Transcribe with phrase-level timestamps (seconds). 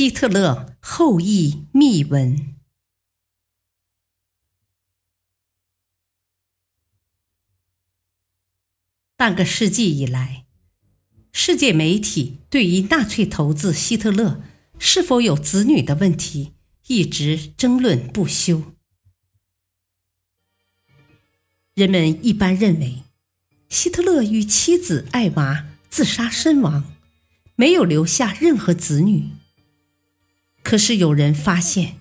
[0.00, 2.56] 希特勒后裔秘闻。
[9.14, 10.46] 半个世纪以来，
[11.32, 14.42] 世界媒体对于纳粹头子希特勒
[14.78, 16.54] 是否有子女的问题
[16.86, 18.72] 一直争论不休。
[21.74, 23.02] 人们一般认为，
[23.68, 26.96] 希特勒与妻子艾娃自杀身亡，
[27.54, 29.32] 没有留下任何子女。
[30.62, 31.96] 可是有人发现，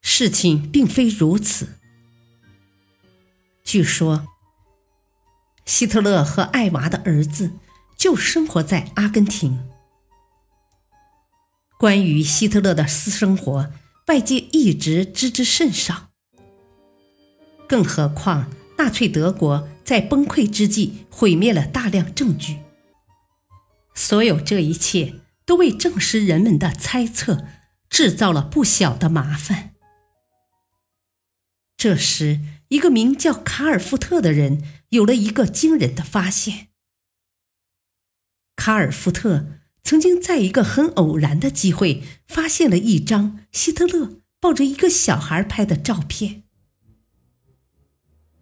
[0.00, 1.78] 事情并非如此。
[3.62, 4.26] 据说，
[5.64, 7.52] 希特勒和艾娃的儿子
[7.96, 9.68] 就生活在阿根廷。
[11.78, 13.72] 关于希特勒的私生活，
[14.08, 16.08] 外界一直知之甚少。
[17.68, 22.58] 更何况，纳粹德国在崩溃之际毁灭了大量证据。
[23.94, 25.14] 所有这一切
[25.46, 27.46] 都为证实人们的猜测。
[28.00, 29.74] 制造了不小的麻烦。
[31.76, 36.68] 这时，一个名叫卡尔福特的人有了一个惊人的发现。
[38.56, 39.48] 卡尔福特
[39.82, 46.44] 曾经在一个很偶然的机会发现了一张希特勒抱着一个小孩拍的照片。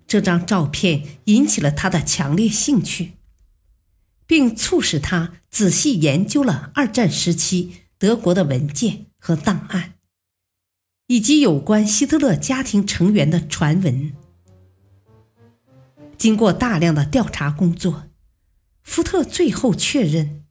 [0.07, 3.15] 这张照片引起了他的强烈兴趣，
[4.25, 9.07] 并促使他仔细研究了二战时期德国的文件。
[9.19, 9.95] 和档案，
[11.07, 14.13] 以及有关希特勒家庭成员的传闻。
[16.17, 18.09] 经过大量的调查工作，
[18.83, 20.45] 福特最后确认，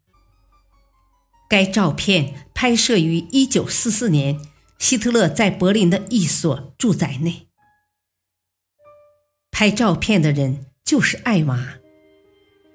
[1.49, 4.39] 该照片拍摄于1944年
[4.77, 7.47] 希特勒在柏林的一所住宅内。
[9.51, 11.79] 拍照片的人就是艾娃，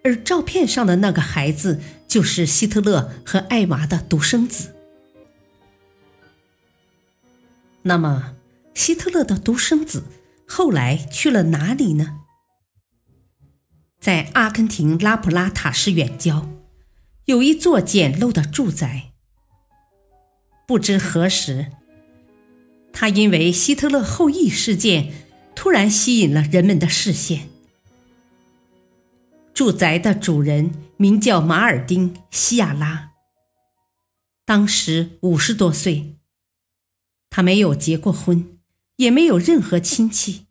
[0.02, 4.71] 而照片上的那个孩子就是希特勒和艾娃的独生子。
[7.82, 8.36] 那么，
[8.74, 10.04] 希特勒的独生子
[10.46, 12.20] 后来去了哪里呢？
[14.00, 16.48] 在阿根廷拉普拉塔市远郊，
[17.24, 19.12] 有一座简陋的住宅。
[20.66, 21.72] 不知何时，
[22.92, 25.12] 他因为希特勒后裔事件，
[25.54, 27.48] 突然吸引了人们的视线。
[29.52, 33.10] 住宅的主人名叫马尔丁·西亚拉，
[34.44, 36.16] 当时五十多岁。
[37.34, 38.58] 他没有结过婚，
[38.96, 40.44] 也没有任何亲戚，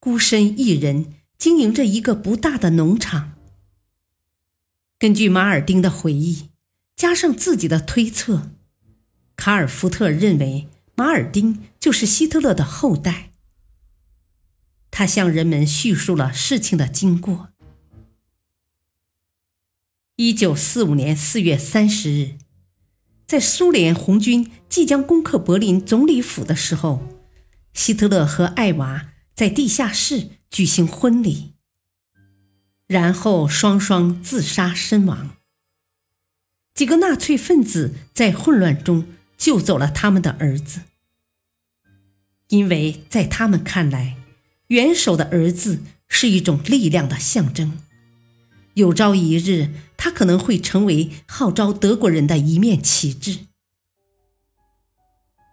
[0.00, 3.34] 孤身一人经营着一个不大的农场。
[4.98, 6.48] 根据马尔丁的回忆，
[6.96, 8.52] 加上自己的推测，
[9.36, 13.30] 卡尔福特认为马尔丁就是希特勒的后代。
[14.90, 17.50] 他向人们叙述了事情的经过。
[20.16, 22.38] 一九四五年四月三十日。
[23.28, 27.06] 在苏联红军即将攻克柏林总理府的时候，
[27.74, 31.52] 希特勒和艾娃在地下室举行婚礼，
[32.86, 35.36] 然后双双自杀身亡。
[36.74, 39.06] 几个纳粹分子在混乱中
[39.36, 40.80] 救走了他们的儿子，
[42.48, 44.16] 因为在他们看来，
[44.68, 47.78] 元首的儿子是一种力量的象征。
[48.72, 53.40] 有朝一日，他可能会成为号召德国人的一面旗帜。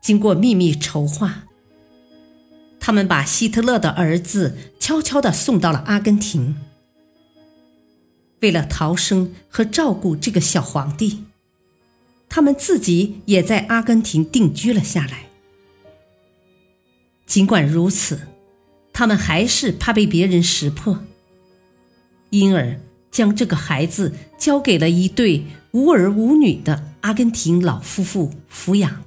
[0.01, 1.46] 经过秘密筹划，
[2.79, 6.55] 他们把希特勒的儿子悄悄地送到了阿根廷。
[8.41, 11.23] 为了逃生和照顾这个小皇帝，
[12.29, 15.25] 他们自己也在阿根廷定居了下来。
[17.25, 18.28] 尽管如此，
[18.93, 21.03] 他们还是怕被别人识破，
[22.29, 22.79] 因而。
[23.16, 29.06] 将这个孩子交给了一对无儿无女的阿根廷老夫妇抚养，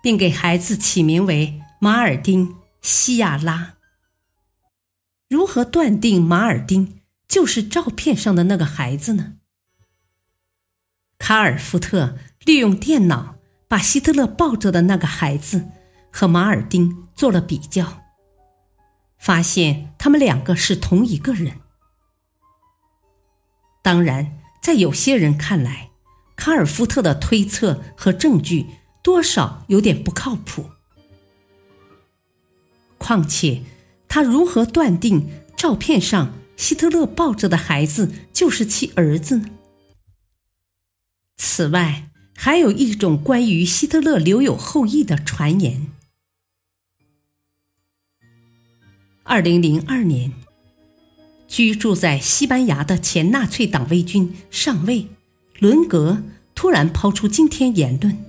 [0.00, 2.50] 并给孩子起名为马尔丁·
[2.80, 3.74] 西亚拉。
[5.28, 9.32] 如何断定马尔丁就是照片上的那个孩子呢？
[11.18, 13.34] 卡尔福特利用电脑
[13.66, 15.64] 把希特勒抱着的那个孩子
[16.12, 18.04] 和马尔丁做了比较，
[19.18, 21.62] 发现他们两个是同一个人。
[23.86, 25.90] 当然，在有些人看来，
[26.34, 28.66] 卡尔福特的推测和证据
[29.00, 30.70] 多少有点不靠谱。
[32.98, 33.62] 况且，
[34.08, 39.50] 他如何断定照片上希特勒抱着的孩子就是其儿子呢？
[41.36, 45.92] 此外，还有一种关于希特勒留有后裔的传言。
[49.22, 50.32] 二零零二年，
[51.48, 55.06] 居住在西班牙的前纳粹党卫军上尉
[55.58, 56.22] 伦格
[56.54, 58.24] 突然抛出惊天言论：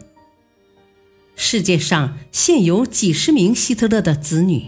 [1.36, 4.68] 世界上现有几十名希特勒的子女，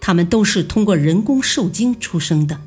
[0.00, 2.62] 他们都是通过人工受精出生的。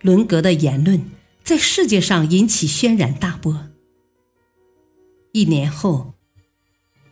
[0.00, 1.10] 伦格的言论
[1.44, 3.68] 在世界上引起轩然大波。
[5.32, 6.14] 一年后，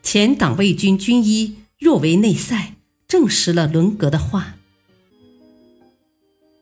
[0.03, 2.75] 前党卫军军医若维内塞。
[3.09, 4.55] 证实了伦格的话。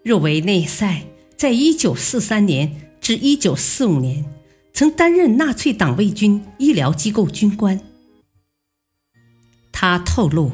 [0.04, 1.02] 若维内塞
[1.36, 4.24] 在1943年至1945年
[4.72, 7.80] 曾担任纳粹党卫军医疗机构军官。
[9.72, 10.52] 他透露，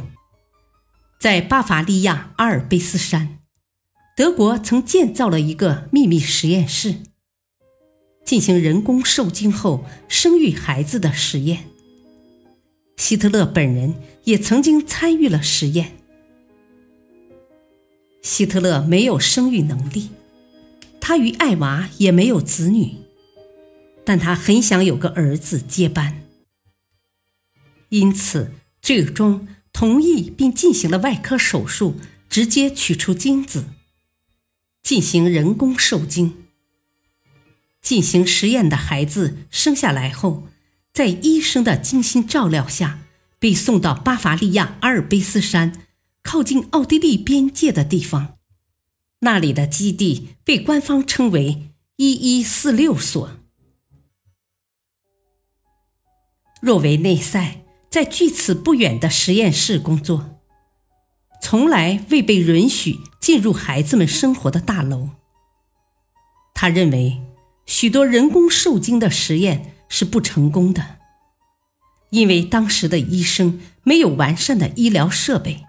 [1.18, 3.38] 在巴伐利亚阿尔卑斯山，
[4.16, 6.96] 德国曾建造了一个秘密实验室，
[8.24, 11.64] 进行人工受精后生育孩子的实验。
[12.96, 13.94] 希特勒本人
[14.24, 16.03] 也曾经参与了实验。
[18.24, 20.08] 希特勒没有生育能力，
[20.98, 22.96] 他与艾娃也没有子女，
[24.02, 26.22] 但他很想有个儿子接班，
[27.90, 32.00] 因此最终同意并进行了外科手术，
[32.30, 33.66] 直接取出精子，
[34.82, 36.34] 进行人工受精。
[37.82, 40.48] 进行实验的孩子生下来后。
[40.94, 43.00] 在医生的精心照料下，
[43.40, 45.86] 被送到巴伐利亚阿尔卑斯山
[46.24, 48.38] 靠近奥地利边界的地方，
[49.20, 53.38] 那里的基地被官方称为“一一四六所”。
[56.60, 60.40] 若维内塞在距此不远的实验室工作，
[61.40, 65.10] 从来未被允许进入孩子们生活的大楼。
[66.52, 67.22] 他认为，
[67.64, 69.70] 许多人工受精的实验。
[69.86, 70.96] 是不成功的，
[72.10, 75.64] 因为当时的医生没有完善的医疗设备。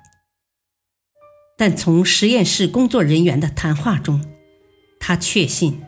[1.57, 4.23] 但从实验室工作人员的谈话中，
[4.99, 5.81] 他确信，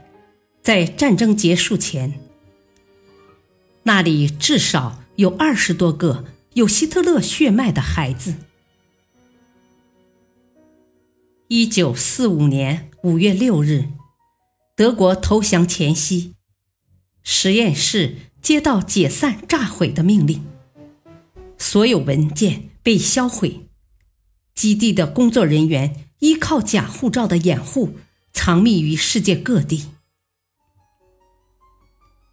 [0.62, 2.20] 在战争结束前，
[3.84, 8.36] 那里至少有二十多个有希特勒血脉的孩子。
[11.48, 13.90] 一九四五年五月六日，
[14.76, 16.34] 德国投降前夕，
[17.24, 18.16] 实验室。
[18.40, 20.46] 接到解散、炸毁的命令，
[21.58, 23.67] 所有文件被销毁。
[24.58, 27.94] 基地的工作人员依靠假护照的掩护，
[28.34, 29.86] 藏匿于世界各地。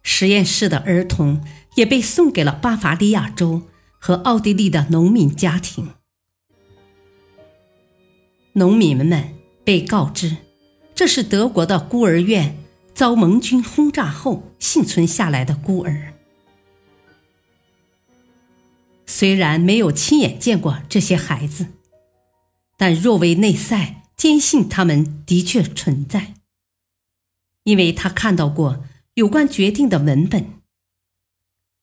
[0.01, 1.45] 实验室的儿童
[1.75, 3.61] 也被送给了巴伐利亚州
[3.99, 5.91] 和奥地利的农民家庭。
[8.53, 10.37] 农民们被告知，
[10.95, 12.57] 这是德国的孤儿院。
[12.95, 16.13] 遭盟军轰炸后幸存下来的孤儿，
[19.05, 21.67] 虽然没有亲眼见过这些孩子，
[22.77, 26.33] 但若维内塞坚信他们的确存在，
[27.63, 30.61] 因为他看到过有关决定的文本，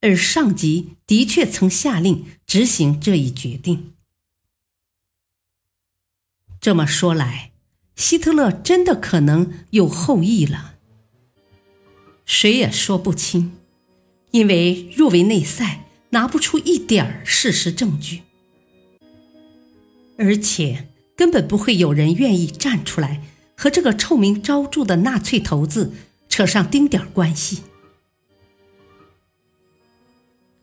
[0.01, 3.95] 而上级的确曾下令执行这一决定。
[6.61, 7.53] 这么说来，
[7.97, 10.75] 希特勒真的可能有后裔了。
[12.25, 13.59] 谁也说不清，
[14.31, 18.23] 因为若维内塞拿不出一点事实证据，
[20.23, 23.21] 而且根本不会有人愿意站出来
[23.57, 25.93] 和这个臭名昭著的纳粹头子
[26.29, 27.62] 扯上丁点关系。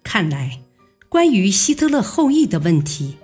[0.02, 0.62] 看来，
[1.10, 3.18] 关于希特勒后裔的问题，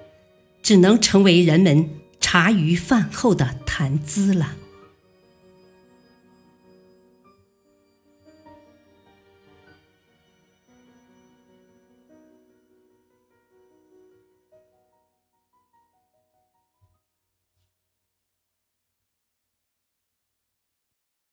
[0.62, 1.90] 只能成为人们
[2.20, 4.56] 茶余饭后的谈资了。